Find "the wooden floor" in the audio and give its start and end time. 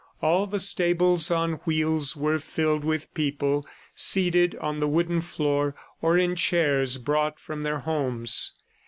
4.79-5.75